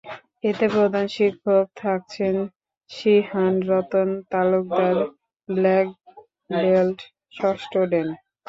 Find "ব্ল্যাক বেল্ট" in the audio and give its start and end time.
5.49-6.99